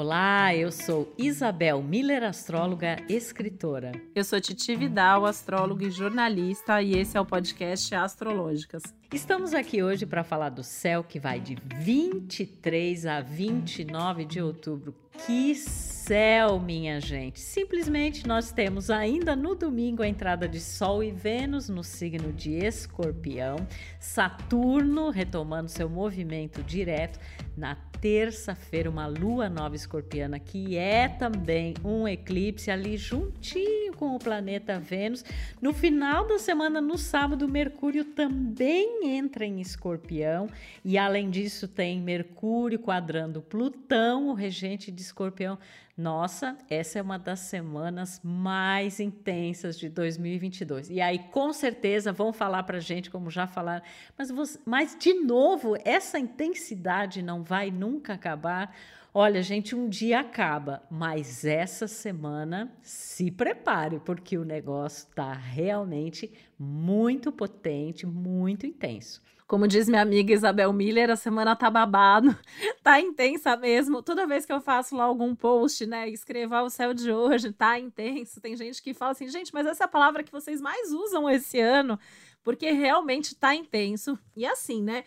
[0.00, 3.90] Olá, eu sou Isabel Miller, astróloga, escritora.
[4.14, 8.84] Eu sou Titi Vidal, astróloga e jornalista, e esse é o podcast Astrológicas.
[9.10, 14.94] Estamos aqui hoje para falar do céu que vai de 23 a 29 de outubro.
[15.24, 17.40] Que céu, minha gente!
[17.40, 22.52] Simplesmente nós temos ainda no domingo a entrada de Sol e Vênus no signo de
[22.52, 23.56] Escorpião,
[23.98, 27.18] Saturno retomando seu movimento direto
[27.56, 34.18] na terça-feira, uma lua nova escorpiana, que é também um eclipse ali juntinho com o
[34.18, 35.24] planeta Vênus.
[35.60, 40.48] No final da semana, no sábado, Mercúrio também entra em escorpião,
[40.84, 45.58] e além disso, tem Mercúrio quadrando Plutão, o regente de escorpião.
[45.98, 50.90] Nossa, essa é uma das semanas mais intensas de 2022.
[50.90, 53.84] E aí, com certeza, vão falar para gente, como já falaram,
[54.16, 58.76] mas, você, mas de novo, essa intensidade não vai nunca acabar.
[59.12, 66.32] Olha, gente, um dia acaba, mas essa semana se prepare, porque o negócio está realmente
[66.56, 69.20] muito potente, muito intenso.
[69.48, 72.36] Como diz minha amiga Isabel Miller, a semana tá babado,
[72.84, 74.02] tá intensa mesmo.
[74.02, 77.78] Toda vez que eu faço lá algum post, né, escrever o céu de hoje, tá
[77.78, 78.42] intenso.
[78.42, 81.30] Tem gente que fala assim, gente, mas essa é a palavra que vocês mais usam
[81.30, 81.98] esse ano,
[82.44, 84.18] porque realmente tá intenso.
[84.36, 85.04] E assim, né?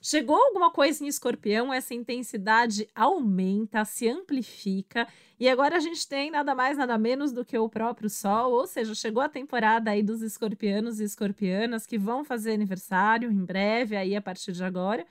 [0.00, 5.08] Chegou alguma coisa em escorpião, essa intensidade aumenta, se amplifica,
[5.40, 8.66] e agora a gente tem nada mais, nada menos do que o próprio Sol, ou
[8.66, 13.96] seja, chegou a temporada aí dos escorpianos e escorpianas que vão fazer aniversário em breve,
[13.96, 15.04] aí a partir de agora.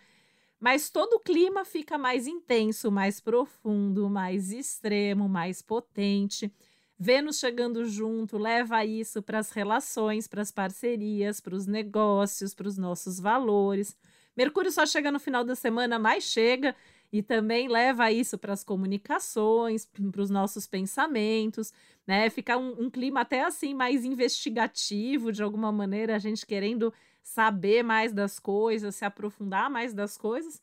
[0.59, 6.51] Mas todo o clima fica mais intenso, mais profundo, mais extremo, mais potente.
[6.97, 12.67] Vênus chegando junto leva isso para as relações, para as parcerias, para os negócios, para
[12.67, 13.95] os nossos valores.
[14.37, 16.75] Mercúrio só chega no final da semana, mas chega
[17.11, 21.73] e também leva isso para as comunicações, para os nossos pensamentos,
[22.05, 22.29] né?
[22.29, 26.93] Fica um, um, clima até assim mais investigativo, de alguma maneira, a gente querendo
[27.23, 30.61] saber mais das coisas, se aprofundar mais das coisas.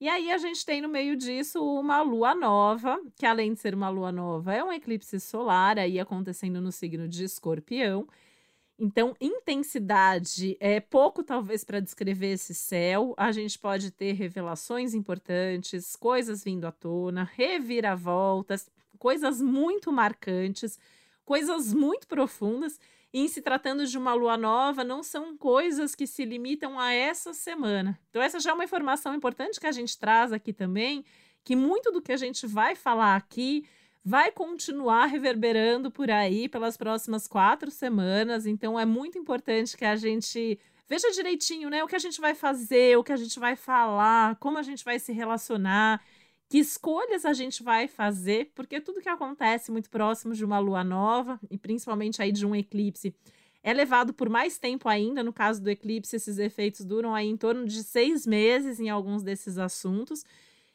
[0.00, 3.74] E aí a gente tem no meio disso uma lua nova, que além de ser
[3.74, 8.08] uma lua nova, é um eclipse solar aí acontecendo no signo de Escorpião.
[8.82, 13.12] Então, intensidade é pouco, talvez, para descrever esse céu.
[13.14, 20.80] A gente pode ter revelações importantes, coisas vindo à tona, reviravoltas, coisas muito marcantes,
[21.26, 22.80] coisas muito profundas.
[23.12, 26.90] E em se tratando de uma lua nova, não são coisas que se limitam a
[26.90, 28.00] essa semana.
[28.08, 31.04] Então, essa já é uma informação importante que a gente traz aqui também,
[31.44, 33.62] que muito do que a gente vai falar aqui
[34.04, 38.46] vai continuar reverberando por aí pelas próximas quatro semanas.
[38.46, 41.84] Então é muito importante que a gente veja direitinho, né?
[41.84, 44.84] O que a gente vai fazer, o que a gente vai falar, como a gente
[44.84, 46.02] vai se relacionar,
[46.48, 50.82] que escolhas a gente vai fazer, porque tudo que acontece muito próximo de uma lua
[50.82, 53.14] nova e principalmente aí de um eclipse
[53.62, 55.22] é levado por mais tempo ainda.
[55.22, 59.22] No caso do eclipse, esses efeitos duram aí em torno de seis meses em alguns
[59.22, 60.24] desses assuntos.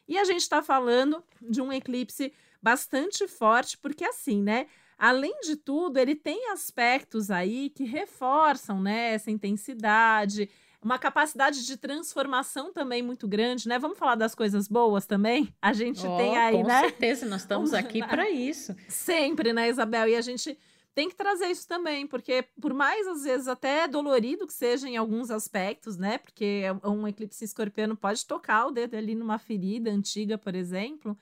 [0.08, 2.32] E a gente está falando de um eclipse
[2.66, 4.66] bastante forte, porque assim, né?
[4.98, 10.50] Além de tudo, ele tem aspectos aí que reforçam, né, essa intensidade,
[10.82, 13.78] uma capacidade de transformação também muito grande, né?
[13.78, 15.54] Vamos falar das coisas boas também?
[15.62, 16.82] A gente oh, tem aí, com né?
[16.82, 18.74] Com certeza, nós estamos aqui para isso.
[18.88, 20.08] Sempre, né, Isabel?
[20.08, 20.58] E a gente
[20.92, 24.96] tem que trazer isso também, porque por mais às vezes até dolorido que seja em
[24.96, 26.18] alguns aspectos, né?
[26.18, 31.16] Porque um eclipse escorpiano pode tocar o dedo ali numa ferida antiga, por exemplo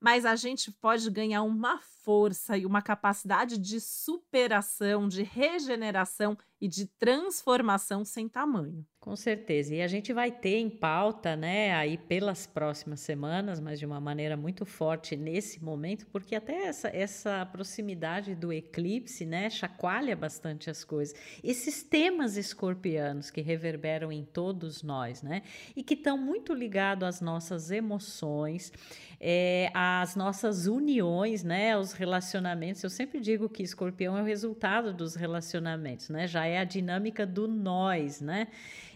[0.00, 6.68] mas a gente pode ganhar uma força e uma capacidade de superação, de regeneração e
[6.68, 8.86] de transformação sem tamanho.
[8.98, 9.72] Com certeza.
[9.72, 14.00] E a gente vai ter em pauta, né, aí pelas próximas semanas, mas de uma
[14.00, 20.68] maneira muito forte nesse momento, porque até essa, essa proximidade do eclipse, né, chacoalha bastante
[20.68, 21.14] as coisas.
[21.44, 25.42] Esses temas escorpianos que reverberam em todos nós, né,
[25.76, 28.72] e que estão muito ligados às nossas emoções,
[29.20, 32.82] é, às nossas uniões, né, aos relacionamentos.
[32.82, 37.26] Eu sempre digo que escorpião é o resultado dos relacionamentos, né, já é a dinâmica
[37.26, 38.48] do nós, né.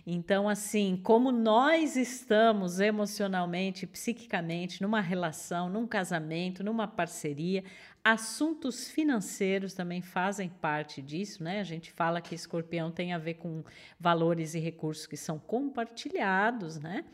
[0.06, 7.62] Então, assim, como nós estamos emocionalmente, psiquicamente, numa relação, num casamento, numa parceria,
[8.02, 11.60] assuntos financeiros também fazem parte disso, né?
[11.60, 13.62] A gente fala que escorpião tem a ver com
[13.98, 17.04] valores e recursos que são compartilhados, né?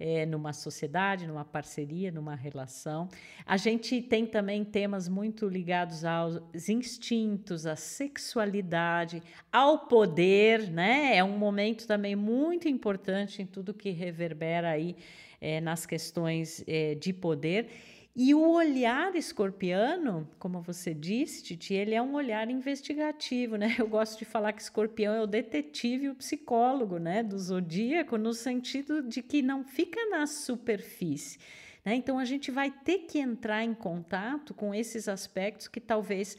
[0.00, 3.06] É, numa sociedade, numa parceria, numa relação.
[3.44, 11.14] A gente tem também temas muito ligados aos instintos, à sexualidade, ao poder, né?
[11.14, 14.96] É um momento também muito importante em tudo que reverbera aí
[15.38, 17.68] é, nas questões é, de poder.
[18.14, 23.76] E o olhar escorpiano, como você disse, Titi, ele é um olhar investigativo, né?
[23.78, 27.22] Eu gosto de falar que escorpião é o detetive e o psicólogo, né?
[27.22, 31.38] Do zodíaco, no sentido de que não fica na superfície.
[31.84, 31.94] Né?
[31.94, 36.36] Então a gente vai ter que entrar em contato com esses aspectos que talvez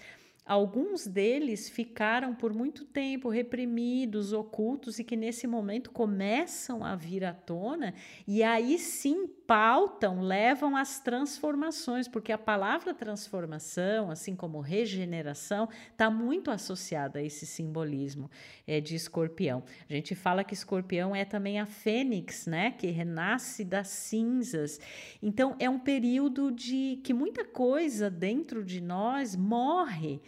[0.52, 7.24] Alguns deles ficaram por muito tempo reprimidos, ocultos e que nesse momento começam a vir
[7.24, 7.94] à tona
[8.28, 16.10] e aí sim pautam, levam às transformações, porque a palavra transformação, assim como regeneração, está
[16.10, 18.30] muito associada a esse simbolismo
[18.68, 19.64] é, de escorpião.
[19.90, 24.82] A gente fala que escorpião é também a fênix, né, que renasce das cinzas.
[25.22, 30.22] Então é um período de que muita coisa dentro de nós morre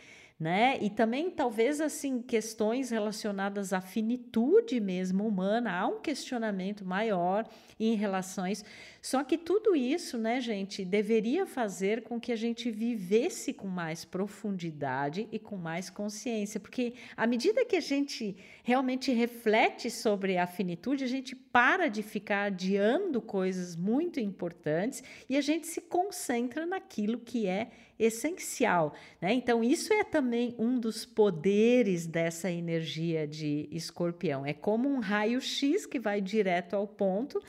[0.43, 0.77] né?
[0.81, 7.47] E também talvez assim questões relacionadas à finitude mesmo humana, há um questionamento maior
[7.79, 8.65] em relações.
[9.01, 14.03] Só que tudo isso, né, gente, deveria fazer com que a gente vivesse com mais
[14.03, 18.35] profundidade e com mais consciência, porque à medida que a gente
[18.65, 25.37] realmente reflete sobre a finitude, a gente para de ficar adiando coisas muito importantes e
[25.37, 27.71] a gente se concentra naquilo que é
[28.03, 28.93] essencial.
[29.21, 29.33] Né?
[29.33, 34.45] Então, isso é também um dos poderes dessa energia de escorpião.
[34.45, 37.41] É como um raio-x que vai direto ao ponto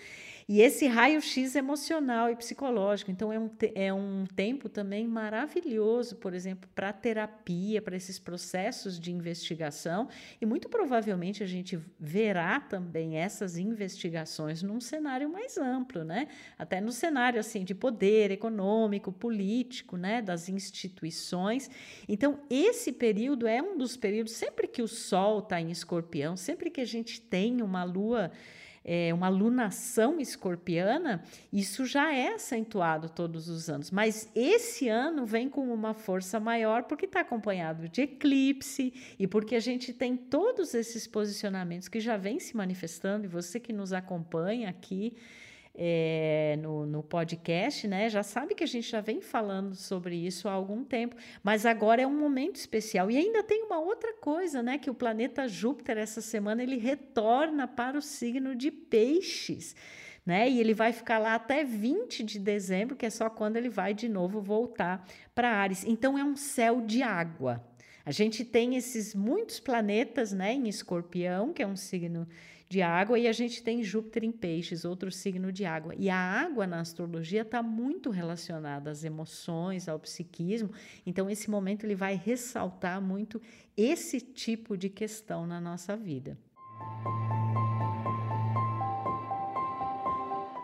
[0.47, 3.11] e esse raio-x emocional e psicológico.
[3.11, 9.01] Então, é um, é um tempo também maravilhoso, por exemplo, para terapia, para esses processos
[9.01, 10.09] de investigação.
[10.41, 16.29] E muito provavelmente a gente verá também essas investigações num cenário mais amplo, né?
[16.59, 20.21] Até no cenário assim de poder econômico, político, né?
[20.21, 21.71] Das instituições.
[22.07, 26.71] Então, esse período é um dos períodos, sempre que o Sol está em escorpião, sempre
[26.71, 28.31] que a gente tem uma lua
[28.85, 31.23] é, uma lunação escorpiana,
[31.53, 33.91] isso já é acentuado todos os anos.
[33.91, 39.57] Mas esse ano vem com uma força maior porque está acompanhado de eclipse e porque
[39.57, 43.93] a gente tem todos esses posicionamentos que já vem se manifestando, e você que nos
[43.93, 45.17] acompanha aqui
[45.77, 48.09] é, no, no podcast, né?
[48.09, 52.01] Já sabe que a gente já vem falando sobre isso há algum tempo, mas agora
[52.01, 53.11] é um momento especial.
[53.11, 54.79] E ainda tem uma outra coisa, né?
[54.79, 59.75] Que o planeta Júpiter, essa semana, ele retorna para o signo de Peixes.
[60.25, 60.49] Né?
[60.49, 63.93] E ele vai ficar lá até 20 de dezembro, que é só quando ele vai
[63.93, 65.85] de novo voltar para Ares.
[65.85, 67.63] Então é um céu de água.
[68.07, 72.27] A gente tem esses muitos planetas, né, em Escorpião, que é um signo
[72.75, 75.95] de água, e a gente tem Júpiter em Peixes, outro signo de água.
[75.97, 80.73] E a água na astrologia está muito relacionada às emoções, ao psiquismo.
[81.07, 83.41] Então, esse momento ele vai ressaltar muito
[83.77, 86.37] esse tipo de questão na nossa vida.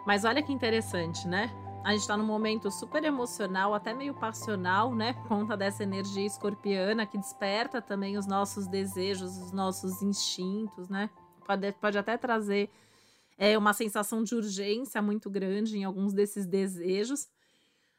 [0.04, 1.48] Mas olha que interessante, né?
[1.84, 5.12] A gente está num momento super emocional, até meio passional, né?
[5.12, 11.08] Por conta dessa energia escorpiana que desperta também os nossos desejos, os nossos instintos, né?
[11.50, 12.70] Pode, pode até trazer
[13.36, 17.28] é, uma sensação de urgência muito grande em alguns desses desejos.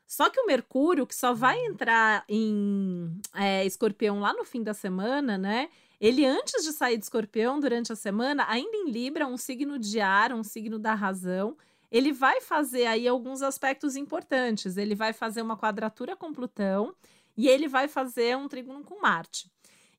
[0.07, 4.73] Só que o Mercúrio, que só vai entrar em é, escorpião lá no fim da
[4.73, 5.69] semana, né?
[5.99, 9.99] Ele, antes de sair de escorpião durante a semana, ainda em Libra, um signo de
[9.99, 11.55] ar, um signo da razão,
[11.91, 14.77] ele vai fazer aí alguns aspectos importantes.
[14.77, 16.95] Ele vai fazer uma quadratura com Plutão
[17.37, 19.49] e ele vai fazer um trígono com Marte.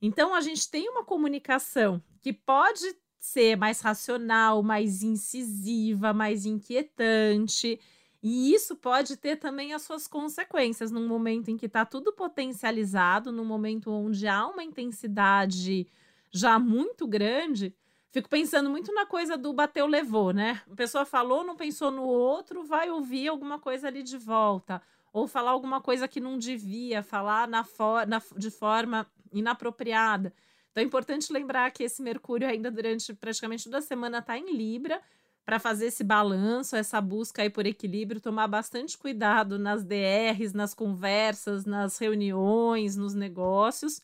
[0.01, 7.79] Então, a gente tem uma comunicação que pode ser mais racional, mais incisiva, mais inquietante.
[8.21, 13.31] E isso pode ter também as suas consequências num momento em que está tudo potencializado,
[13.31, 15.87] num momento onde há uma intensidade
[16.33, 17.73] já muito grande.
[18.11, 20.61] Fico pensando muito na coisa do bateu, levou, né?
[20.69, 24.83] A pessoa falou, não pensou no outro, vai ouvir alguma coisa ali de volta.
[25.13, 30.33] Ou falar alguma coisa que não devia, falar na for na, de forma inapropriada.
[30.73, 34.57] Então é importante lembrar que esse Mercúrio ainda durante praticamente toda a semana está em
[34.57, 35.01] Libra,
[35.45, 40.73] para fazer esse balanço, essa busca aí por equilíbrio, tomar bastante cuidado nas DRs, nas
[40.73, 44.01] conversas, nas reuniões, nos negócios,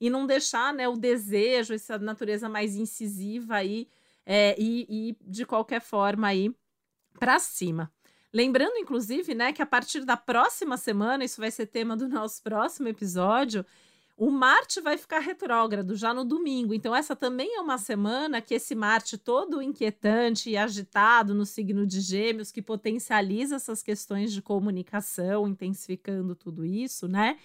[0.00, 3.88] e não deixar né, o desejo, essa natureza mais incisiva aí,
[4.26, 6.54] é, e, e de qualquer forma aí
[7.18, 7.90] para cima.
[8.32, 12.42] Lembrando, inclusive, né, que a partir da próxima semana, isso vai ser tema do nosso
[12.42, 13.64] próximo episódio,
[14.16, 18.54] o Marte vai ficar retrógrado já no domingo, então essa também é uma semana que
[18.54, 24.40] esse Marte todo inquietante e agitado no signo de Gêmeos, que potencializa essas questões de
[24.40, 27.38] comunicação, intensificando tudo isso, né?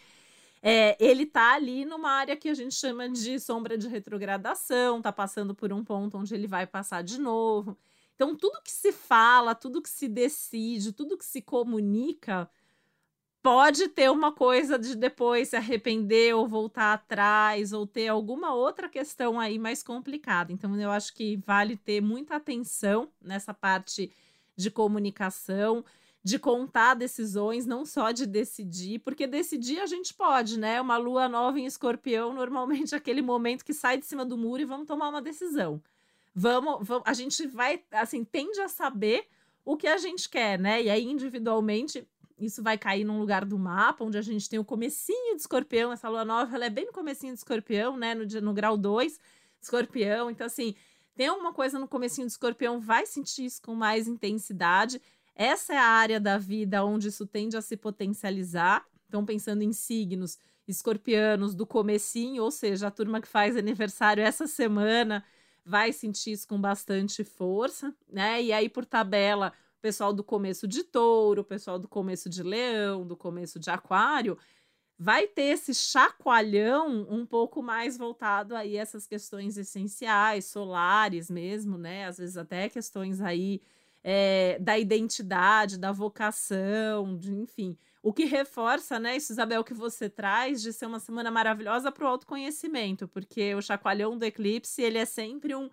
[0.61, 5.11] É, ele tá ali numa área que a gente chama de sombra de retrogradação, tá
[5.11, 7.77] passando por um ponto onde ele vai passar de novo.
[8.13, 12.49] Então, tudo que se fala, tudo que se decide, tudo que se comunica
[13.41, 18.89] pode ter uma coisa de depois se arrepender ou voltar atrás ou ter alguma outra
[18.89, 20.51] questão aí mais complicada.
[20.51, 24.11] Então eu acho que vale ter muita atenção nessa parte
[24.55, 25.85] de comunicação,
[26.21, 30.81] de contar decisões, não só de decidir, porque decidir a gente pode, né?
[30.81, 34.61] Uma lua nova em escorpião, normalmente é aquele momento que sai de cima do muro
[34.61, 35.81] e vamos tomar uma decisão.
[36.35, 39.27] Vamos, vamos a gente vai, assim, tende a saber
[39.63, 40.83] o que a gente quer, né?
[40.83, 42.05] E aí, individualmente,
[42.39, 45.91] isso vai cair num lugar do mapa onde a gente tem o comecinho de escorpião,
[45.91, 49.19] essa lua nova, ela é bem no comecinho de escorpião, né, no, no grau 2,
[49.61, 50.75] escorpião, então assim,
[51.15, 55.01] tem alguma coisa no comecinho de escorpião, vai sentir isso com mais intensidade,
[55.35, 59.73] essa é a área da vida onde isso tende a se potencializar, então pensando em
[59.73, 65.23] signos escorpianos do comecinho, ou seja, a turma que faz aniversário essa semana
[65.65, 70.83] vai sentir isso com bastante força, né, e aí por tabela pessoal do começo de
[70.83, 74.37] touro, pessoal do começo de leão, do começo de aquário,
[74.97, 81.77] vai ter esse chacoalhão um pouco mais voltado aí a essas questões essenciais, solares mesmo,
[81.77, 82.05] né?
[82.05, 83.61] Às vezes até questões aí
[84.03, 87.77] é, da identidade, da vocação, de, enfim.
[88.01, 92.05] O que reforça, né, isso, Isabel, que você traz de ser uma semana maravilhosa para
[92.05, 95.69] o autoconhecimento, porque o chacoalhão do eclipse, ele é sempre um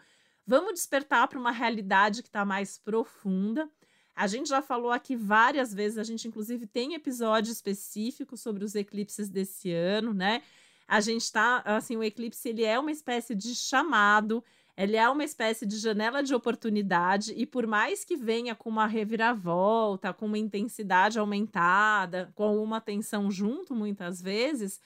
[0.46, 3.68] vamos despertar para uma realidade que está mais profunda.
[4.16, 8.74] A gente já falou aqui várias vezes, a gente inclusive tem episódio específico sobre os
[8.74, 10.42] eclipses desse ano, né?
[10.88, 14.42] A gente tá, assim, o eclipse ele é uma espécie de chamado,
[14.74, 18.86] ele é uma espécie de janela de oportunidade e por mais que venha com uma
[18.86, 24.80] reviravolta, com uma intensidade aumentada, com uma tensão junto muitas vezes,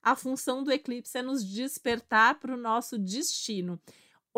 [0.00, 3.80] a função do eclipse é nos despertar para o nosso destino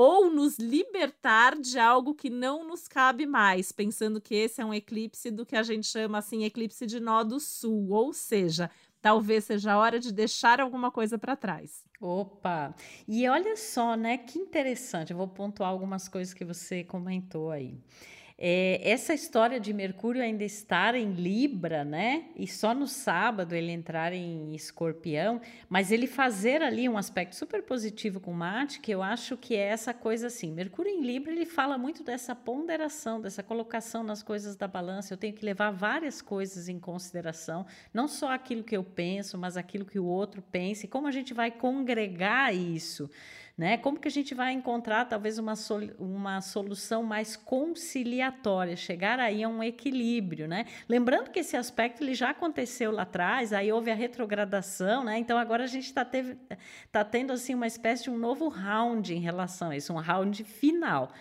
[0.03, 4.73] ou nos libertar de algo que não nos cabe mais, pensando que esse é um
[4.73, 8.71] eclipse do que a gente chama assim eclipse de nó do sul, ou seja,
[9.03, 11.85] talvez seja a hora de deixar alguma coisa para trás.
[12.01, 12.75] Opa!
[13.07, 15.11] E olha só, né, que interessante.
[15.11, 17.79] Eu vou pontuar algumas coisas que você comentou aí.
[18.43, 22.31] É, essa história de Mercúrio ainda estar em Libra, né?
[22.35, 27.63] E só no sábado ele entrar em Escorpião, mas ele fazer ali um aspecto super
[27.63, 30.51] positivo com Marte, que eu acho que é essa coisa assim.
[30.53, 35.13] Mercúrio em Libra, ele fala muito dessa ponderação, dessa colocação nas coisas da balança.
[35.13, 39.59] Eu tenho que levar várias coisas em consideração, não só aquilo que eu penso, mas
[39.59, 43.11] aquilo que o outro pensa, e como a gente vai congregar isso
[43.57, 43.77] né?
[43.77, 49.43] Como que a gente vai encontrar talvez uma, sol uma solução mais conciliatória, chegar aí
[49.43, 50.65] a um equilíbrio, né?
[50.89, 55.19] Lembrando que esse aspecto ele já aconteceu lá atrás, aí houve a retrogradação, né?
[55.19, 56.07] Então agora a gente está
[56.91, 60.43] tá tendo assim uma espécie de um novo round em relação a isso, um round
[60.45, 61.13] final.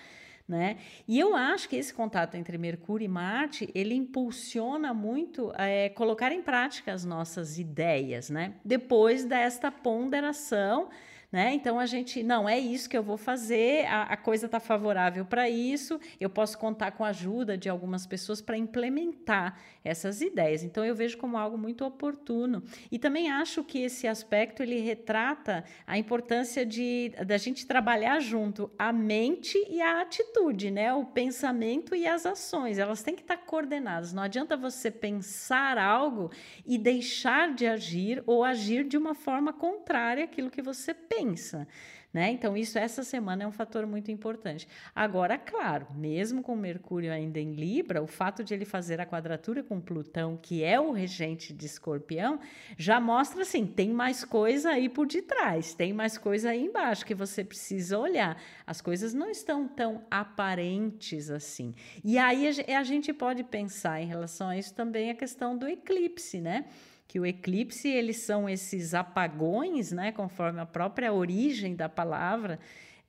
[0.47, 0.77] Né?
[1.07, 6.31] E eu acho que esse contato entre Mercúrio e Marte ele impulsiona muito é, colocar
[6.31, 8.55] em prática as nossas ideias, né?
[8.65, 10.89] Depois desta ponderação
[11.31, 11.53] né?
[11.53, 15.23] Então a gente, não, é isso que eu vou fazer, a, a coisa está favorável
[15.23, 20.63] para isso, eu posso contar com a ajuda de algumas pessoas para implementar essas ideias.
[20.63, 22.63] Então eu vejo como algo muito oportuno.
[22.91, 28.71] E também acho que esse aspecto ele retrata a importância de da gente trabalhar junto
[28.77, 30.93] a mente e a atitude, né?
[30.93, 34.13] O pensamento e as ações, elas têm que estar coordenadas.
[34.13, 36.31] Não adianta você pensar algo
[36.65, 41.67] e deixar de agir ou agir de uma forma contrária àquilo que você pensa pensa.
[42.11, 42.31] Né?
[42.31, 44.67] Então, isso essa semana é um fator muito importante.
[44.95, 49.61] Agora, claro, mesmo com Mercúrio ainda em Libra, o fato de ele fazer a quadratura
[49.61, 52.39] com Plutão, que é o regente de Escorpião,
[52.75, 57.13] já mostra assim: tem mais coisa aí por detrás, tem mais coisa aí embaixo que
[57.13, 58.41] você precisa olhar.
[58.65, 61.75] As coisas não estão tão aparentes assim.
[62.03, 66.41] E aí a gente pode pensar em relação a isso também a questão do eclipse,
[66.41, 66.65] né?
[67.09, 72.59] Que o eclipse eles são esses apagões, né, conforme a própria origem da palavra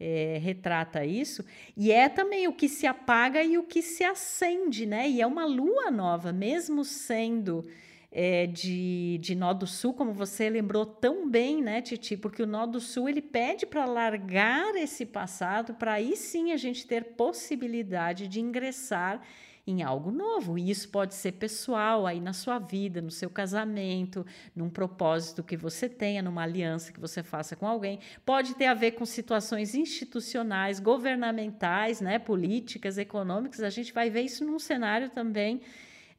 [0.01, 1.45] é, retrata isso,
[1.77, 5.07] e é também o que se apaga e o que se acende, né?
[5.07, 7.67] E é uma lua nova, mesmo sendo
[8.11, 12.17] é, de, de nó do sul, como você lembrou tão bem, né, Titi?
[12.17, 16.57] Porque o nó do sul ele pede para largar esse passado, para aí sim a
[16.57, 19.21] gente ter possibilidade de ingressar
[19.67, 20.59] em algo novo.
[20.59, 24.25] E isso pode ser pessoal, aí na sua vida, no seu casamento,
[24.55, 27.99] num propósito que você tenha, numa aliança que você faça com alguém.
[28.25, 33.61] Pode ter a ver com situações institucionais, governamentais, né, políticas, econômicas.
[33.63, 35.61] A gente vai ver isso num cenário também.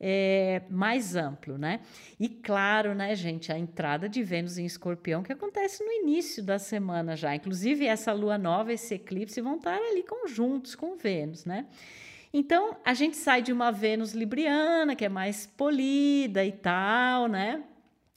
[0.04, 1.80] É, mais amplo, né?
[2.20, 6.58] E claro, né, gente, a entrada de Vênus em Escorpião que acontece no início da
[6.58, 7.36] semana já.
[7.36, 11.68] Inclusive, essa lua nova, esse eclipse vão estar ali conjuntos com Vênus, né?
[12.34, 17.64] Então, a gente sai de uma Vênus libriana, que é mais polida e tal, né?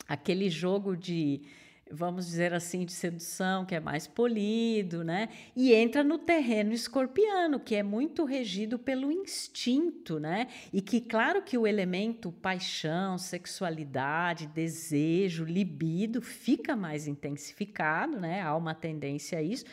[0.06, 1.42] Aquele jogo de
[1.90, 5.28] vamos dizer assim, de sedução, que é mais polido, né?
[5.54, 10.48] E entra no terreno escorpiano, que é muito regido pelo instinto, né?
[10.72, 18.42] E que, claro, que o elemento paixão, sexualidade, desejo, libido fica mais intensificado, né?
[18.42, 19.64] Há uma tendência a isso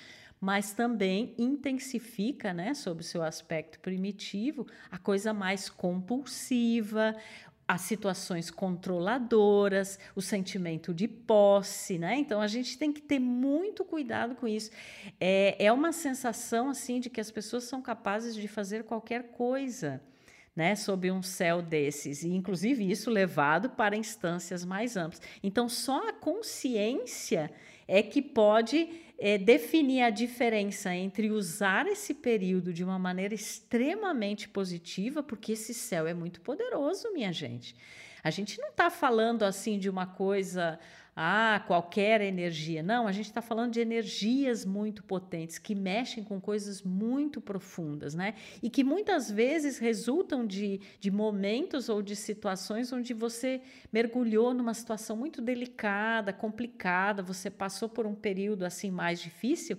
[0.42, 7.16] mas também intensifica, né, sob seu aspecto primitivo, a coisa mais compulsiva,
[7.68, 12.18] as situações controladoras, o sentimento de posse, né?
[12.18, 14.72] Então a gente tem que ter muito cuidado com isso.
[15.20, 20.02] É, é uma sensação assim de que as pessoas são capazes de fazer qualquer coisa.
[20.54, 25.22] Né, sob um céu desses, e inclusive isso levado para instâncias mais amplas.
[25.42, 27.50] Então, só a consciência
[27.88, 34.50] é que pode é, definir a diferença entre usar esse período de uma maneira extremamente
[34.50, 37.76] positiva, porque esse céu é muito poderoso, minha gente.
[38.24, 40.80] A gente não está falando assim de uma coisa
[41.16, 42.82] ah, qualquer energia.
[42.82, 48.16] Não, a gente está falando de energias muito potentes que mexem com coisas muito profundas,
[48.16, 48.36] né?
[48.64, 54.74] E que muitas vezes resultam de, de momentos ou de situações onde você mergulhou numa
[54.74, 59.78] situação muito delicada, complicada, você passou por um período assim mais difícil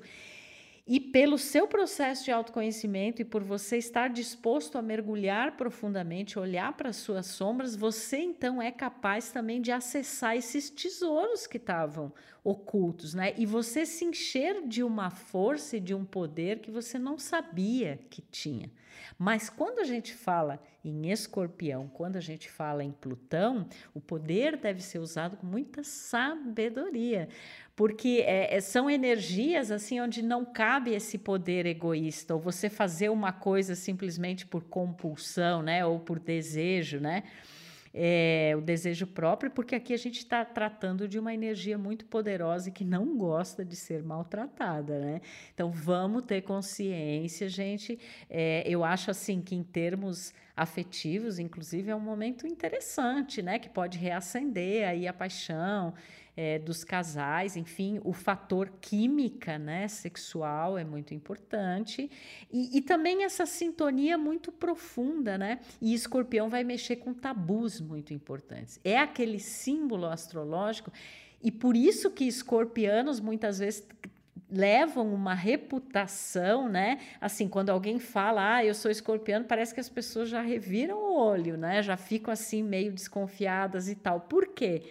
[0.92, 6.76] e pelo seu processo de autoconhecimento e por você estar disposto a mergulhar profundamente, olhar
[6.76, 12.12] para as suas sombras, você então é capaz também de acessar esses tesouros que estavam
[12.44, 13.32] ocultos, né?
[13.38, 17.98] E você se encher de uma força e de um poder que você não sabia
[18.10, 18.70] que tinha.
[19.18, 24.56] Mas quando a gente fala em escorpião, quando a gente fala em Plutão, o poder
[24.56, 27.28] deve ser usado com muita sabedoria,
[27.76, 33.08] porque é, é, são energias assim onde não cabe esse poder egoísta, ou você fazer
[33.08, 37.22] uma coisa simplesmente por compulsão, né, ou por desejo, né?
[37.94, 42.68] É, o desejo próprio, porque aqui a gente está tratando de uma energia muito poderosa
[42.68, 45.20] e que não gosta de ser maltratada, né?
[45.54, 47.98] Então vamos ter consciência, gente.
[48.30, 53.58] É, eu acho assim que em termos afetivos, inclusive, é um momento interessante, né?
[53.58, 55.94] Que pode reacender aí a paixão
[56.36, 62.10] é, dos casais, enfim, o fator química, né, sexual é muito importante
[62.50, 65.60] e, e, também essa sintonia muito profunda, né?
[65.80, 68.80] E Escorpião vai mexer com tabus muito importantes.
[68.82, 70.90] É aquele símbolo astrológico
[71.42, 73.86] e por isso que escorpianos muitas vezes
[74.50, 76.98] levam uma reputação, né?
[77.20, 81.16] Assim, quando alguém fala, ah, eu sou escorpiano, parece que as pessoas já reviram o
[81.16, 81.82] olho, né?
[81.82, 84.20] Já ficam assim meio desconfiadas e tal.
[84.20, 84.82] Por quê?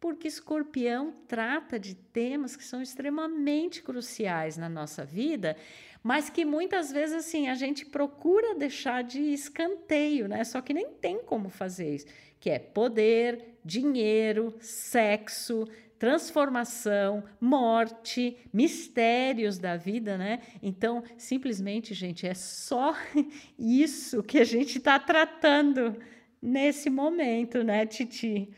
[0.00, 5.56] Porque escorpião trata de temas que são extremamente cruciais na nossa vida,
[6.02, 10.42] mas que muitas vezes assim a gente procura deixar de escanteio, né?
[10.44, 12.06] Só que nem tem como fazer isso,
[12.40, 20.40] que é poder, dinheiro, sexo, transformação, morte, mistérios da vida, né?
[20.62, 22.96] Então, simplesmente, gente, é só
[23.58, 25.94] isso que a gente está tratando
[26.40, 28.48] nesse momento, né, Titi?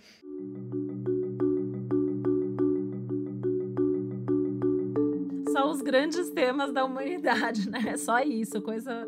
[5.73, 7.83] Os grandes temas da humanidade, né?
[7.87, 9.07] É só isso, coisa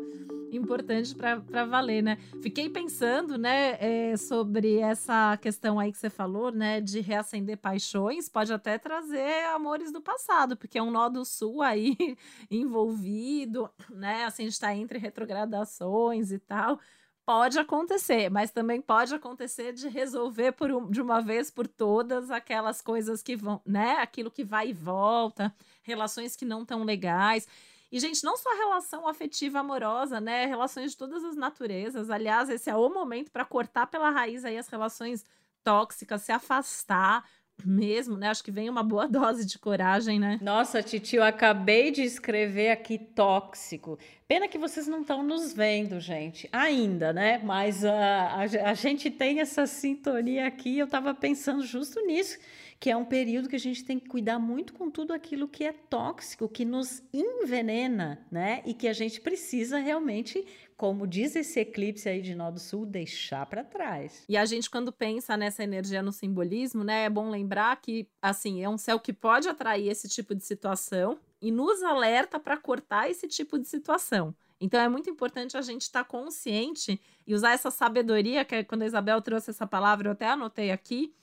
[0.51, 2.17] importante para valer, né?
[2.41, 8.29] Fiquei pensando, né, é, sobre essa questão aí que você falou, né, de reacender paixões,
[8.29, 11.95] pode até trazer amores do passado, porque é um nó do sul aí
[12.49, 14.23] envolvido, né?
[14.25, 16.79] Assim, a gente está entre retrogradações e tal.
[17.25, 22.29] Pode acontecer, mas também pode acontecer de resolver por um, de uma vez por todas
[22.29, 23.93] aquelas coisas que vão, né?
[23.93, 27.47] Aquilo que vai e volta, relações que não tão legais.
[27.91, 30.45] E, gente, não só relação afetiva amorosa, né?
[30.45, 32.11] Relações de todas as naturezas.
[32.11, 35.25] Aliás, esse é o momento para cortar pela raiz aí as relações
[35.63, 37.27] tóxicas, se afastar,
[37.63, 38.29] mesmo, né?
[38.29, 40.39] Acho que vem uma boa dose de coragem, né?
[40.41, 43.97] Nossa, Titi, eu acabei de escrever aqui tóxico.
[44.27, 47.39] Pena que vocês não estão nos vendo, gente, ainda, né?
[47.43, 50.77] Mas uh, a, a gente tem essa sintonia aqui.
[50.77, 52.37] Eu estava pensando justo nisso
[52.79, 55.63] que é um período que a gente tem que cuidar muito com tudo aquilo que
[55.63, 58.61] é tóxico, que nos envenena, né?
[58.65, 60.45] E que a gente precisa realmente,
[60.77, 64.23] como diz esse eclipse aí de Nó do Sul, deixar para trás.
[64.27, 68.61] E a gente, quando pensa nessa energia no simbolismo, né, é bom lembrar que, assim,
[68.61, 73.09] é um céu que pode atrair esse tipo de situação e nos alerta para cortar
[73.09, 74.35] esse tipo de situação.
[74.59, 78.63] Então é muito importante a gente estar tá consciente e usar essa sabedoria, que é
[78.63, 81.13] quando a Isabel trouxe essa palavra, eu até anotei aqui,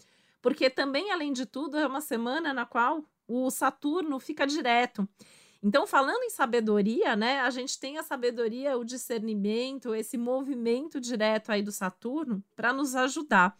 [0.40, 5.08] porque também, além de tudo, é uma semana na qual o Saturno fica direto.
[5.62, 11.50] Então, falando em sabedoria, né, a gente tem a sabedoria, o discernimento, esse movimento direto
[11.50, 13.56] aí do Saturno para nos ajudar.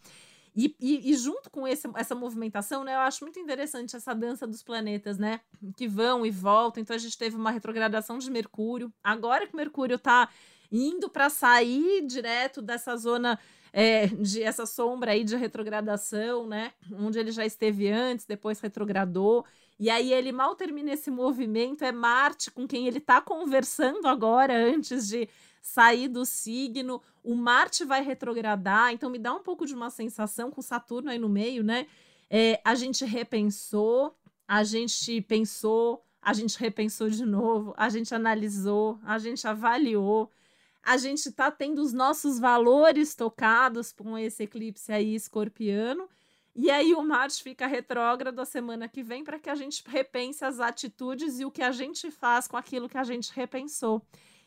[0.55, 4.45] E, e, e, junto com esse, essa movimentação, né, eu acho muito interessante essa dança
[4.45, 5.39] dos planetas, né,
[5.75, 6.81] que vão e voltam.
[6.81, 8.93] Então a gente teve uma retrogradação de Mercúrio.
[9.03, 10.29] Agora que Mercúrio está
[10.71, 13.39] indo para sair direto dessa zona
[13.71, 19.45] é, de essa sombra aí de retrogradação, né, onde ele já esteve antes, depois retrogradou.
[19.83, 24.55] E aí ele mal termina esse movimento, é Marte com quem ele está conversando agora
[24.55, 25.27] antes de
[25.61, 30.49] sair do signo, o Marte vai retrogradar, então me dá um pouco de uma sensação
[30.49, 31.85] com Saturno aí no meio, né?
[32.29, 34.17] É, a gente repensou,
[34.47, 40.31] a gente pensou, a gente repensou de novo, a gente analisou, a gente avaliou,
[40.81, 46.07] a gente está tendo os nossos valores tocados com esse eclipse aí escorpiano.
[46.55, 50.45] E aí o Marte fica retrógrado a semana que vem para que a gente repense
[50.45, 54.05] as atitudes e o que a gente faz com aquilo que a gente repensou.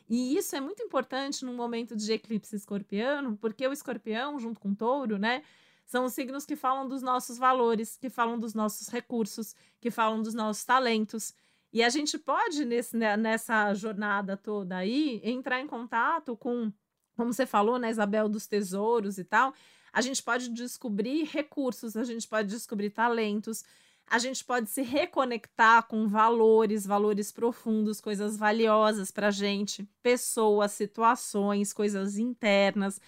[0.09, 4.69] E isso é muito importante num momento de eclipse escorpiano, porque o escorpião, junto com
[4.69, 5.43] o touro, né?
[5.85, 10.21] São os signos que falam dos nossos valores, que falam dos nossos recursos, que falam
[10.21, 11.33] dos nossos talentos.
[11.73, 16.71] E a gente pode, nesse, né, nessa jornada toda aí, entrar em contato com,
[17.15, 19.53] como você falou, né, Isabel, dos tesouros e tal.
[19.91, 23.63] A gente pode descobrir recursos, a gente pode descobrir talentos,
[24.09, 30.71] a gente pode se reconectar com valores, valores profundos, coisas valiosas para a gente, pessoas,
[30.71, 33.01] situações, coisas internas.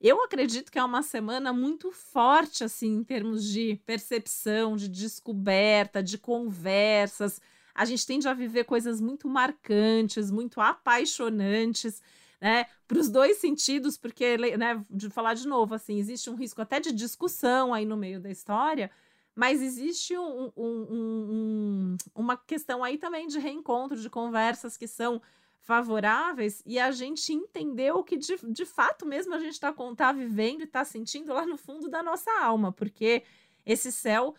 [0.00, 6.02] Eu acredito que é uma semana muito forte, assim, em termos de percepção, de descoberta,
[6.02, 7.40] de conversas.
[7.74, 12.00] A gente tende a viver coisas muito marcantes, muito apaixonantes,
[12.40, 12.66] né?
[12.86, 16.80] Para os dois sentidos, porque, né, de falar de novo, assim, existe um risco até
[16.80, 18.90] de discussão aí no meio da história
[19.38, 25.22] mas existe um, um, um, uma questão aí também de reencontro, de conversas que são
[25.60, 30.62] favoráveis e a gente entendeu que de, de fato mesmo a gente está tá vivendo
[30.62, 33.22] e está sentindo lá no fundo da nossa alma, porque
[33.64, 34.34] esse céu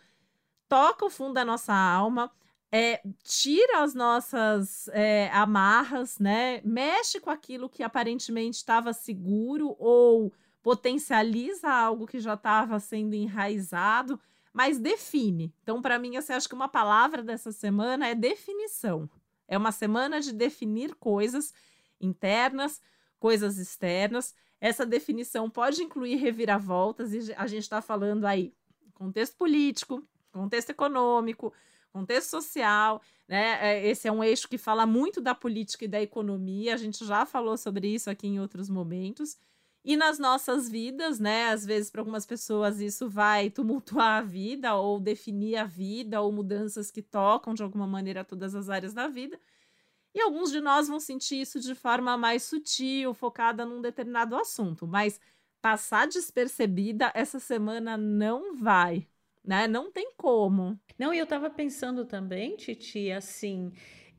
[0.68, 2.30] toca o fundo da nossa alma,
[2.72, 6.60] é, tira as nossas é, amarras, né?
[6.64, 14.20] Mexe com aquilo que aparentemente estava seguro ou potencializa algo que já estava sendo enraizado
[14.52, 15.54] mas define.
[15.62, 19.08] Então, para mim, você acha que uma palavra dessa semana é definição.
[19.46, 21.54] É uma semana de definir coisas
[22.00, 22.80] internas,
[23.18, 24.34] coisas externas.
[24.60, 28.52] Essa definição pode incluir reviravoltas, e a gente está falando aí
[28.94, 31.52] contexto político, contexto econômico,
[31.92, 33.58] contexto social, né?
[33.60, 36.74] É, esse é um eixo que fala muito da política e da economia.
[36.74, 39.38] A gente já falou sobre isso aqui em outros momentos.
[39.84, 41.48] E nas nossas vidas, né?
[41.50, 46.30] Às vezes, para algumas pessoas, isso vai tumultuar a vida, ou definir a vida, ou
[46.30, 49.38] mudanças que tocam de alguma maneira todas as áreas da vida.
[50.14, 54.86] E alguns de nós vão sentir isso de forma mais sutil, focada num determinado assunto.
[54.86, 55.20] Mas
[55.60, 59.06] passar despercebida essa semana não vai,
[59.44, 59.66] né?
[59.66, 60.78] Não tem como.
[60.98, 63.72] Não, e eu estava pensando também, Titi, assim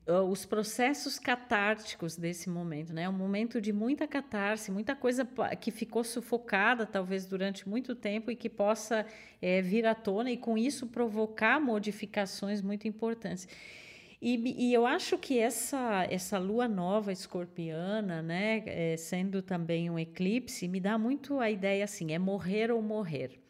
[0.07, 3.07] os processos catárticos desse momento, né?
[3.07, 5.27] Um momento de muita catarse, muita coisa
[5.59, 9.05] que ficou sufocada, talvez durante muito tempo, e que possa
[9.41, 13.47] é, vir à tona e com isso provocar modificações muito importantes.
[14.19, 19.97] E, e eu acho que essa, essa lua nova escorpiana, né, é, sendo também um
[19.97, 23.40] eclipse, me dá muito a ideia assim: é morrer ou morrer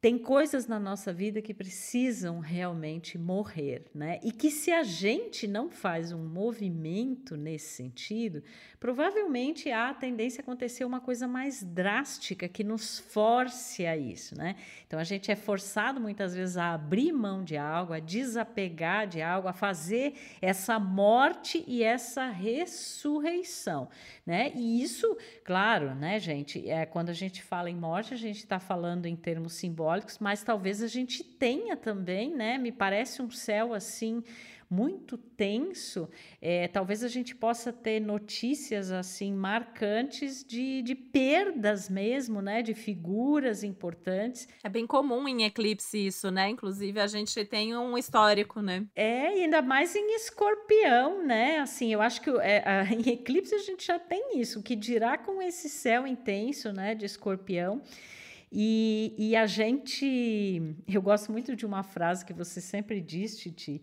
[0.00, 4.20] tem coisas na nossa vida que precisam realmente morrer, né?
[4.22, 8.42] E que se a gente não faz um movimento nesse sentido,
[8.80, 14.36] provavelmente há a tendência a acontecer uma coisa mais drástica que nos force a isso,
[14.36, 14.56] né?
[14.86, 19.20] Então a gente é forçado muitas vezes a abrir mão de algo, a desapegar de
[19.20, 23.88] algo, a fazer essa morte e essa ressurreição,
[24.24, 24.52] né?
[24.54, 28.60] E isso, claro, né, gente, é quando a gente fala em morte, a gente está
[28.60, 32.58] falando em termos simbólicos, mas talvez a gente tenha também, né?
[32.58, 34.22] Me parece um céu assim
[34.70, 36.08] muito tenso,
[36.42, 42.62] é, talvez a gente possa ter notícias assim marcantes de, de perdas mesmo, né?
[42.62, 44.46] De figuras importantes.
[44.62, 46.50] É bem comum em eclipse isso, né?
[46.50, 48.86] Inclusive a gente tem um histórico, né?
[48.94, 51.60] É, e ainda mais em escorpião, né?
[51.60, 54.76] Assim, eu acho que é, a, em eclipse a gente já tem isso, o que
[54.76, 56.94] dirá com esse céu intenso, né?
[56.94, 57.82] De escorpião.
[58.50, 60.74] E, e a gente.
[60.86, 63.82] Eu gosto muito de uma frase que você sempre diz, Titi,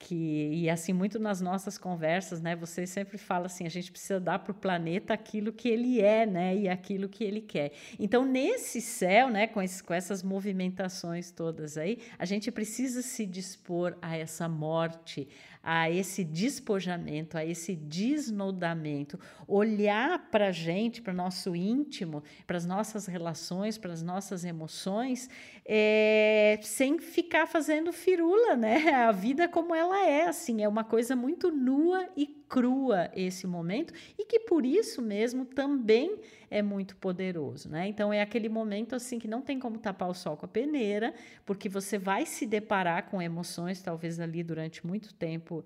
[0.00, 2.56] que e assim muito nas nossas conversas, né?
[2.56, 6.24] Você sempre fala assim, a gente precisa dar para o planeta aquilo que ele é,
[6.24, 6.56] né?
[6.56, 7.72] E aquilo que ele quer.
[7.98, 9.46] Então nesse céu, né?
[9.46, 15.28] Com, esse, com essas movimentações todas aí, a gente precisa se dispor a essa morte,
[15.62, 22.56] a esse despojamento, a esse desnudamento, olhar para a gente, para o nosso íntimo, para
[22.56, 25.28] as nossas relações, para as nossas emoções,
[25.66, 28.90] é, sem ficar fazendo firula, né?
[29.10, 33.94] A vida como ela é, assim, é uma coisa muito nua e crua esse momento
[34.18, 36.18] e que por isso mesmo também
[36.50, 37.86] é muito poderoso, né?
[37.86, 41.14] Então é aquele momento assim que não tem como tapar o sol com a peneira,
[41.46, 45.64] porque você vai se deparar com emoções talvez ali durante muito tempo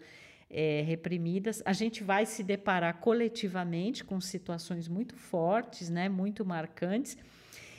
[0.50, 1.62] é, reprimidas.
[1.64, 6.10] A gente vai se deparar coletivamente com situações muito fortes, né?
[6.10, 7.16] Muito marcantes.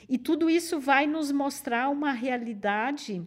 [0.08, 3.24] E tudo isso vai nos mostrar uma realidade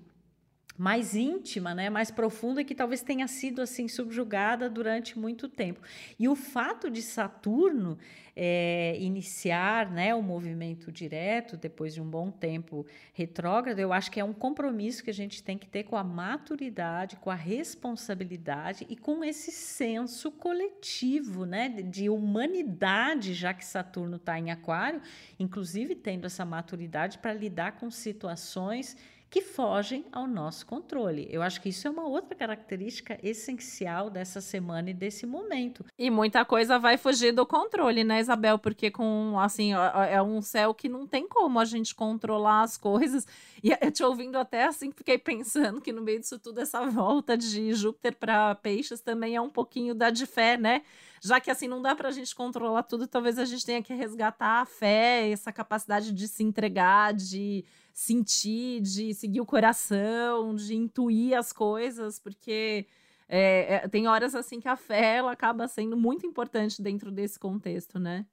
[0.80, 5.82] mais íntima, né, mais profunda que talvez tenha sido assim subjugada durante muito tempo.
[6.18, 7.98] E o fato de Saturno
[8.34, 14.22] é, iniciar, né, o movimento direto depois de um bom tempo retrógrado, eu acho que
[14.22, 18.88] é um compromisso que a gente tem que ter com a maturidade, com a responsabilidade
[18.90, 25.02] e com esse senso coletivo, né, de humanidade, já que Saturno está em Aquário,
[25.38, 28.96] inclusive tendo essa maturidade para lidar com situações
[29.30, 31.28] que fogem ao nosso controle.
[31.30, 35.86] Eu acho que isso é uma outra característica essencial dessa semana e desse momento.
[35.98, 38.58] E muita coisa vai fugir do controle, né, Isabel?
[38.58, 39.72] Porque com assim,
[40.10, 43.28] é um céu que não tem como a gente controlar as coisas.
[43.62, 47.38] E eu te ouvindo até assim, fiquei pensando que no meio disso tudo essa volta
[47.38, 50.82] de Júpiter para Peixes também é um pouquinho da de fé, né?
[51.22, 53.94] Já que assim não dá para a gente controlar tudo, talvez a gente tenha que
[53.94, 60.76] resgatar a fé, essa capacidade de se entregar, de sentir, de seguir o coração, de
[60.76, 62.86] intuir as coisas, porque
[63.28, 67.38] é, é, tem horas assim que a fé ela acaba sendo muito importante dentro desse
[67.38, 68.26] contexto, né?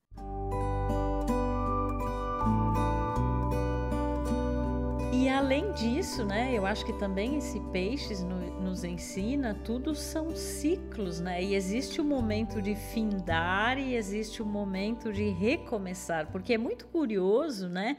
[5.36, 11.20] Além disso, né, eu acho que também esse peixes no, nos ensina, tudo são ciclos,
[11.20, 11.42] né?
[11.42, 16.86] E existe o momento de findar e existe o momento de recomeçar, porque é muito
[16.86, 17.98] curioso, né?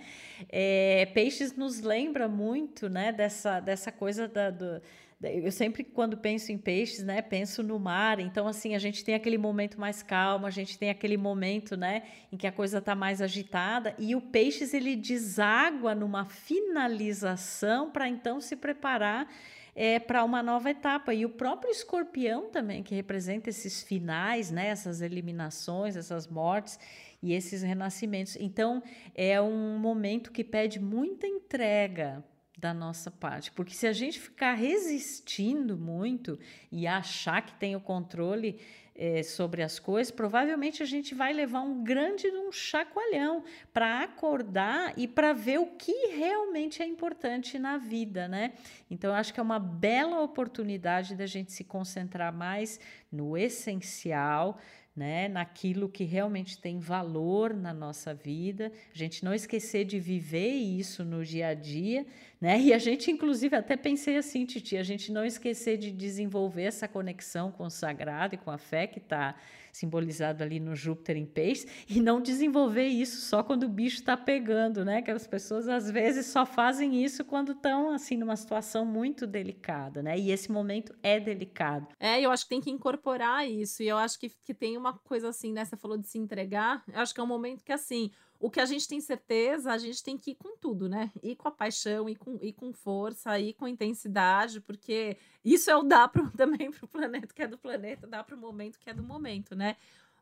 [0.49, 4.81] É, peixes nos lembra muito, né, dessa, dessa coisa da, do,
[5.21, 8.19] eu sempre, quando penso em peixes, né, penso no mar.
[8.19, 12.03] Então, assim, a gente tem aquele momento mais calmo, a gente tem aquele momento, né,
[12.31, 13.95] em que a coisa está mais agitada.
[13.97, 19.27] E o peixes, ele deságua numa finalização para então se preparar
[19.75, 21.15] é, para uma nova etapa.
[21.15, 26.79] E o próprio escorpião também, que representa esses finais, né, essas eliminações, essas mortes
[27.23, 28.37] e esses renascimentos.
[28.39, 28.83] Então,
[29.15, 32.23] é um momento que pede muita entrega
[32.57, 33.51] da nossa parte.
[33.51, 36.39] Porque se a gente ficar resistindo muito
[36.71, 38.59] e achar que tem o controle
[38.95, 44.93] é, sobre as coisas, provavelmente a gente vai levar um grande um chacoalhão para acordar
[44.97, 48.53] e para ver o que realmente é importante na vida, né?
[48.89, 52.79] Então, eu acho que é uma bela oportunidade da gente se concentrar mais
[53.11, 54.57] no essencial,
[54.97, 60.49] né, naquilo que realmente tem valor na nossa vida, a gente não esquecer de viver
[60.49, 62.03] isso no dia a dia,
[62.41, 62.59] né?
[62.59, 66.87] E a gente, inclusive, até pensei assim, Titi, a gente não esquecer de desenvolver essa
[66.87, 69.35] conexão com o sagrado e com a fé que está
[69.77, 74.17] simbolizado ali no Júpiter em peixes, e não desenvolver isso só quando o bicho está
[74.17, 75.01] pegando, né?
[75.01, 80.01] Que as pessoas às vezes só fazem isso quando estão assim numa situação muito delicada,
[80.01, 80.17] né?
[80.17, 81.87] E esse momento é delicado.
[81.99, 84.93] É, eu acho que tem que incorporar isso, e eu acho que, que tem uma
[84.93, 85.63] coisa assim, né?
[85.63, 88.59] Você falou de se entregar, eu acho que é um momento que assim o que
[88.59, 91.11] a gente tem certeza, a gente tem que ir com tudo, né?
[91.23, 95.75] Ir com a paixão, ir com, ir com força, ir com intensidade, porque isso é
[95.75, 98.79] o dá pro, também para o planeta que é do planeta, dá para o momento
[98.79, 99.75] que é do momento, né?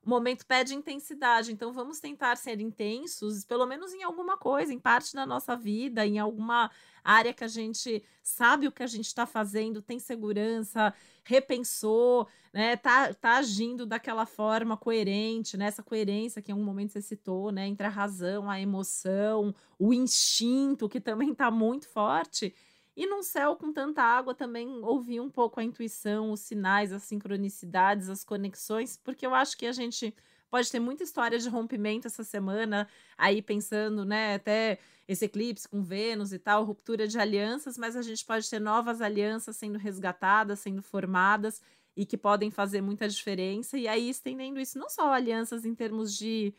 [0.05, 4.77] O momento pede intensidade, então vamos tentar ser intensos, pelo menos em alguma coisa, em
[4.77, 6.69] parte da nossa vida, em alguma
[7.03, 12.77] área que a gente sabe o que a gente está fazendo, tem segurança, repensou, né?
[12.77, 15.71] Tá, tá agindo daquela forma coerente, né?
[15.83, 17.67] Coerência que em um momento você citou, né?
[17.67, 22.53] Entre a razão, a emoção, o instinto, que também está muito forte.
[22.95, 27.03] E num céu com tanta água também ouvir um pouco a intuição, os sinais, as
[27.03, 30.15] sincronicidades, as conexões, porque eu acho que a gente
[30.49, 35.83] pode ter muita história de rompimento essa semana, aí pensando, né, até esse eclipse com
[35.83, 40.59] Vênus e tal, ruptura de alianças, mas a gente pode ter novas alianças sendo resgatadas,
[40.59, 41.61] sendo formadas
[41.95, 43.77] e que podem fazer muita diferença.
[43.77, 46.53] E aí estendendo isso não só alianças em termos de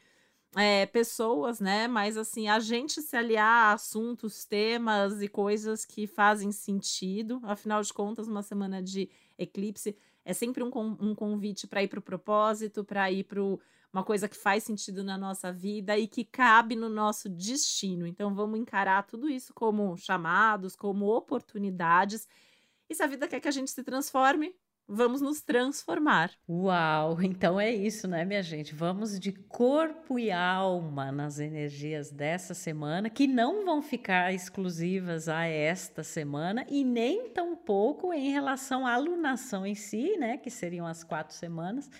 [0.56, 1.86] é, pessoas, né?
[1.86, 7.40] Mas assim, a gente se aliar a assuntos, temas e coisas que fazem sentido.
[7.42, 12.00] Afinal de contas, uma semana de eclipse é sempre um, um convite para ir para
[12.00, 13.40] o propósito, para ir para
[13.92, 18.06] uma coisa que faz sentido na nossa vida e que cabe no nosso destino.
[18.06, 22.28] Então, vamos encarar tudo isso como chamados, como oportunidades.
[22.88, 24.54] E se a vida quer que a gente se transforme,
[24.88, 26.30] vamos nos transformar.
[26.48, 27.18] Uau!
[27.26, 28.74] Então é isso, né, minha gente?
[28.74, 35.44] Vamos de corpo e alma nas energias dessa semana, que não vão ficar exclusivas a
[35.44, 41.04] esta semana e nem tampouco em relação à alunação em si, né, que seriam as
[41.04, 41.90] quatro semanas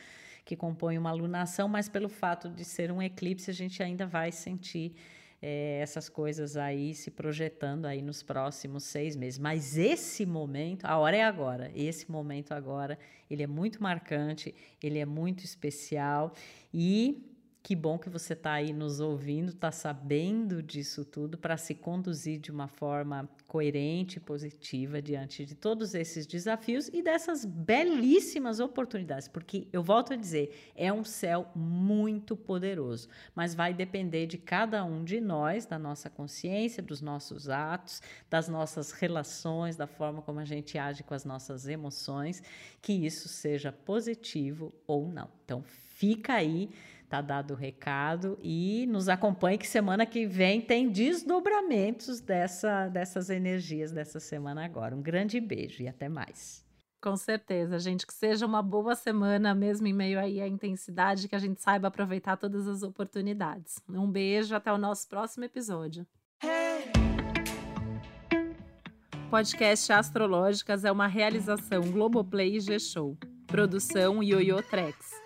[0.46, 4.31] que compõem uma alunação, mas pelo fato de ser um eclipse, a gente ainda vai
[4.31, 4.94] sentir
[5.40, 9.38] é, essas coisas aí se projetando aí nos próximos seis meses.
[9.38, 11.70] Mas esse momento, a hora é agora.
[11.75, 12.99] Esse momento agora,
[13.31, 16.33] ele é muito marcante, ele é muito especial
[16.72, 17.36] e
[17.66, 22.38] que bom que você está aí nos ouvindo, está sabendo disso tudo para se conduzir
[22.38, 29.26] de uma forma coerente e positiva diante de todos esses desafios e dessas belíssimas oportunidades,
[29.26, 34.85] porque eu volto a dizer, é um céu muito poderoso, mas vai depender de cada
[34.85, 38.00] um de nós, da nossa consciência, dos nossos atos,
[38.31, 42.40] das nossas relações, da forma como a gente age com as nossas emoções,
[42.81, 45.29] que isso seja positivo ou não.
[45.44, 45.64] Então,
[45.96, 46.70] fica aí
[47.08, 53.30] Tá dado o recado e nos acompanhe que semana que vem tem desdobramentos dessa, dessas
[53.30, 54.94] energias dessa semana agora.
[54.94, 56.66] Um grande beijo e até mais.
[57.00, 61.36] Com certeza, gente, que seja uma boa semana mesmo em meio aí à intensidade, que
[61.36, 63.78] a gente saiba aproveitar todas as oportunidades.
[63.88, 66.04] Um beijo, até o nosso próximo episódio.
[69.30, 73.16] Podcast Astrológicas é uma realização Globoplay e G-Show.
[73.46, 75.25] Produção Yoyo Trex.